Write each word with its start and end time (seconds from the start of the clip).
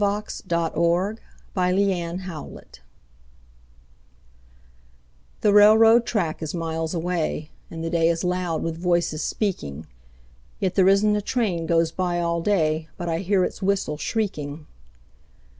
Edna 0.03 0.23
St. 0.29 0.49
Vincent 0.49 1.19
Millay 1.55 2.17
Travel 2.17 2.61
THE 5.41 5.53
railroad 5.53 6.07
track 6.07 6.41
is 6.41 6.55
miles 6.55 6.95
away, 6.95 7.51
And 7.69 7.83
the 7.83 7.91
day 7.91 8.09
is 8.09 8.23
loud 8.23 8.63
with 8.63 8.79
voices 8.79 9.21
speaking, 9.21 9.85
Yet 10.59 10.73
there 10.73 10.89
isn't 10.89 11.15
a 11.15 11.21
train 11.21 11.67
goes 11.67 11.91
by 11.91 12.19
all 12.19 12.41
day 12.41 12.89
But 12.97 13.09
I 13.09 13.19
hear 13.19 13.43
its 13.43 13.61
whistle 13.61 13.97
shrieking. 13.97 14.65